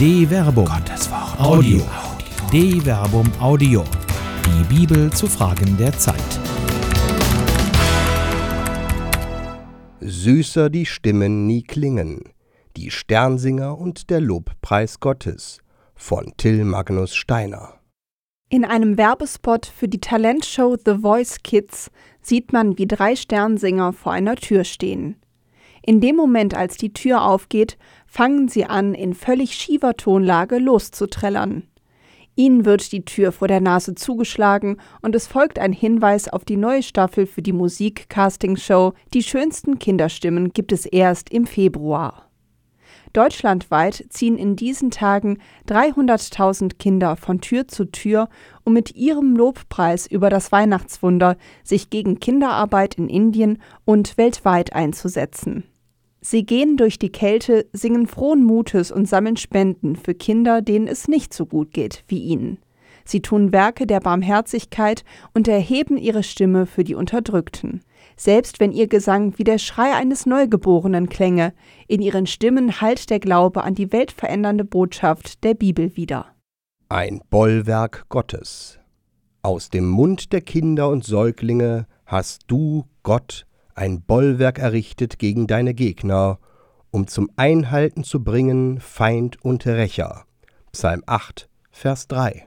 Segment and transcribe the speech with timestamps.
[0.00, 0.64] De Verbum.
[0.64, 1.38] Gottes Wort.
[1.38, 1.82] Audio.
[2.50, 3.84] De Verbum Audio.
[4.46, 6.16] Die Bibel zu Fragen der Zeit.
[10.00, 12.22] Süßer die Stimmen nie klingen.
[12.78, 15.58] Die Sternsinger und der Lobpreis Gottes
[15.94, 17.74] von Till Magnus Steiner.
[18.48, 21.90] In einem Werbespot für die Talentshow The Voice Kids
[22.22, 25.16] sieht man, wie drei Sternsinger vor einer Tür stehen.
[25.82, 27.78] In dem Moment, als die Tür aufgeht,
[28.10, 31.62] fangen sie an, in völlig schiefer Tonlage loszuträllern.
[32.34, 36.56] Ihnen wird die Tür vor der Nase zugeschlagen und es folgt ein Hinweis auf die
[36.56, 42.26] neue Staffel für die Musik-Casting-Show Die schönsten Kinderstimmen gibt es erst im Februar.
[43.12, 48.28] Deutschlandweit ziehen in diesen Tagen 300.000 Kinder von Tür zu Tür,
[48.64, 55.64] um mit ihrem Lobpreis über das Weihnachtswunder sich gegen Kinderarbeit in Indien und weltweit einzusetzen.
[56.20, 61.08] Sie gehen durch die Kälte, singen frohen Mutes und sammeln Spenden für Kinder, denen es
[61.08, 62.58] nicht so gut geht wie ihnen.
[63.04, 65.04] Sie tun Werke der Barmherzigkeit
[65.34, 67.82] und erheben ihre Stimme für die Unterdrückten.
[68.16, 71.54] Selbst wenn ihr Gesang wie der Schrei eines Neugeborenen klänge,
[71.88, 76.26] in ihren Stimmen hallt der Glaube an die weltverändernde Botschaft der Bibel wieder.
[76.88, 78.78] Ein Bollwerk Gottes.
[79.42, 83.46] Aus dem Mund der Kinder und Säuglinge hast du, Gott,
[83.80, 86.38] ein Bollwerk errichtet gegen deine Gegner,
[86.90, 90.26] um zum Einhalten zu bringen Feind und Rächer.
[90.70, 92.46] Psalm 8, Vers 3.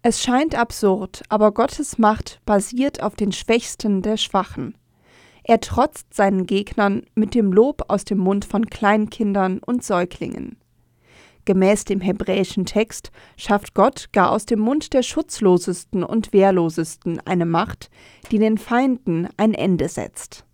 [0.00, 4.74] Es scheint absurd, aber Gottes Macht basiert auf den Schwächsten der Schwachen.
[5.44, 10.56] Er trotzt seinen Gegnern mit dem Lob aus dem Mund von Kleinkindern und Säuglingen.
[11.48, 17.46] Gemäß dem hebräischen Text schafft Gott gar aus dem Mund der Schutzlosesten und Wehrlosesten eine
[17.46, 17.88] Macht,
[18.30, 20.44] die den Feinden ein Ende setzt.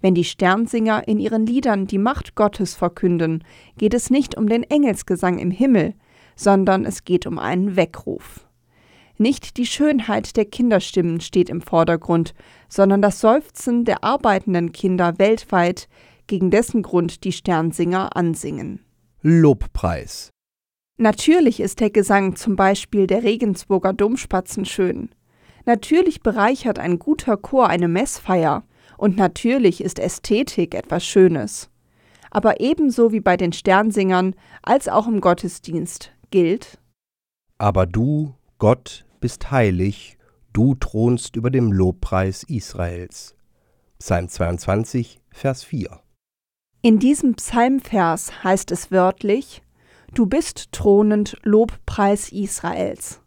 [0.00, 3.44] Wenn die Sternsinger in ihren Liedern die Macht Gottes verkünden,
[3.76, 5.92] geht es nicht um den Engelsgesang im Himmel,
[6.34, 8.48] sondern es geht um einen Weckruf.
[9.18, 12.32] Nicht die Schönheit der Kinderstimmen steht im Vordergrund,
[12.70, 15.90] sondern das Seufzen der arbeitenden Kinder weltweit,
[16.26, 18.80] gegen dessen Grund die Sternsinger ansingen.
[19.22, 20.30] Lobpreis.
[20.98, 25.10] Natürlich ist der Gesang zum Beispiel der Regensburger Domspatzen schön.
[25.64, 28.64] Natürlich bereichert ein guter Chor eine Messfeier.
[28.98, 31.70] Und natürlich ist Ästhetik etwas Schönes.
[32.30, 36.80] Aber ebenso wie bei den Sternsingern als auch im Gottesdienst gilt:
[37.58, 40.18] Aber du, Gott, bist heilig,
[40.52, 43.36] du thronst über dem Lobpreis Israels.
[43.98, 46.00] Psalm 22, Vers 4.
[46.84, 49.62] In diesem Psalmvers heißt es wörtlich,
[50.14, 53.20] Du bist thronend Lobpreis Israels.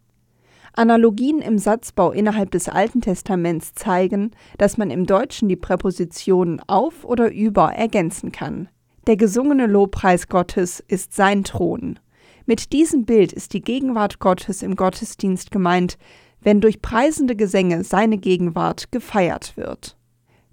[0.74, 7.06] Analogien im Satzbau innerhalb des Alten Testaments zeigen, dass man im Deutschen die Präpositionen auf
[7.06, 8.68] oder über ergänzen kann.
[9.06, 11.98] Der gesungene Lobpreis Gottes ist sein Thron.
[12.44, 15.96] Mit diesem Bild ist die Gegenwart Gottes im Gottesdienst gemeint,
[16.42, 19.96] wenn durch preisende Gesänge seine Gegenwart gefeiert wird.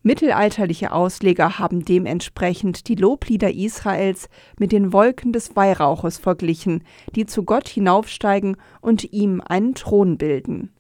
[0.06, 4.28] Mittelalterliche Ausleger haben dementsprechend die Loblieder Israels
[4.59, 6.84] mit den Wolken des Weihrauches verglichen,
[7.16, 10.74] die zu Gott hinaufsteigen und ihm einen Thron bilden.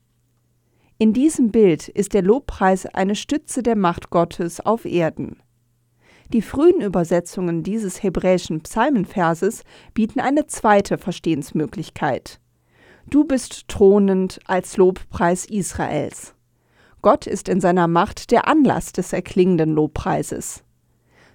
[0.97, 5.37] In diesem Bild ist der Lobpreis eine Stütze der Macht Gottes auf Erden.
[6.33, 9.63] Die frühen Übersetzungen dieses hebräischen Psalmenverses
[9.93, 12.41] bieten eine zweite Verstehensmöglichkeit.
[13.09, 16.35] Du bist thronend als Lobpreis Israels.
[17.03, 20.63] Gott ist in seiner Macht der Anlass des erklingenden Lobpreises.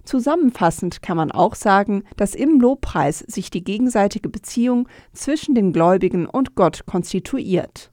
[0.03, 6.25] Zusammenfassend kann man auch sagen, dass im Lobpreis sich die gegenseitige Beziehung zwischen den Gläubigen
[6.25, 7.93] und Gott konstituiert.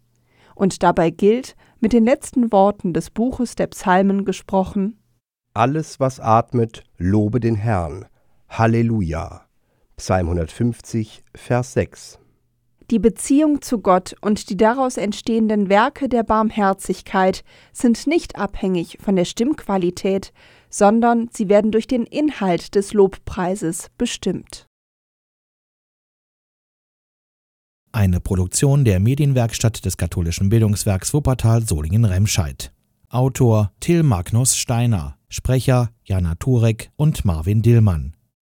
[0.56, 4.98] Und dabei gilt, mit den letzten Worten des Buches der Psalmen gesprochen,
[5.54, 8.06] Alles, was atmet, lobe den Herrn.
[8.48, 9.42] Halleluja.
[9.98, 12.20] Psalm 150, Vers 6.
[12.92, 19.16] Die Beziehung zu Gott und die daraus entstehenden Werke der Barmherzigkeit sind nicht abhängig von
[19.16, 20.32] der Stimmqualität,
[20.70, 24.68] sondern sie werden durch den Inhalt des Lobpreises bestimmt.
[27.92, 32.74] Eine Produktion der Medienwerkstatt des katholischen Bildungswerks Wuppertal Solingen-Remscheid.
[33.10, 38.15] Autor Till Magnus Steiner, Sprecher Jana Turek und Marvin Dillmann.